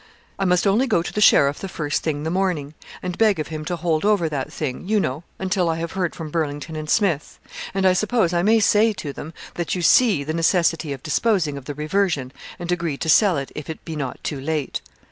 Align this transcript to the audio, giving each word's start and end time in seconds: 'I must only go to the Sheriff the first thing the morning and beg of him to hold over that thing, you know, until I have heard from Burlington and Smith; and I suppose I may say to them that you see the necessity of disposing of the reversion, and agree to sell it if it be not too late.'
'I 0.39 0.45
must 0.45 0.65
only 0.65 0.87
go 0.87 1.03
to 1.03 1.13
the 1.13 1.21
Sheriff 1.21 1.59
the 1.59 1.69
first 1.69 2.01
thing 2.01 2.23
the 2.23 2.31
morning 2.31 2.73
and 3.03 3.19
beg 3.19 3.37
of 3.37 3.49
him 3.49 3.63
to 3.65 3.75
hold 3.75 4.03
over 4.03 4.27
that 4.29 4.51
thing, 4.51 4.87
you 4.89 4.99
know, 4.99 5.23
until 5.37 5.69
I 5.69 5.75
have 5.75 5.91
heard 5.91 6.15
from 6.15 6.31
Burlington 6.31 6.75
and 6.75 6.89
Smith; 6.89 7.37
and 7.71 7.85
I 7.85 7.93
suppose 7.93 8.33
I 8.33 8.41
may 8.41 8.59
say 8.59 8.93
to 8.93 9.13
them 9.13 9.31
that 9.53 9.75
you 9.75 9.83
see 9.83 10.23
the 10.23 10.33
necessity 10.33 10.91
of 10.91 11.03
disposing 11.03 11.55
of 11.55 11.65
the 11.65 11.75
reversion, 11.75 12.33
and 12.57 12.71
agree 12.71 12.97
to 12.97 13.09
sell 13.09 13.37
it 13.37 13.51
if 13.53 13.69
it 13.69 13.85
be 13.85 13.95
not 13.95 14.17
too 14.23 14.41
late.' 14.41 14.81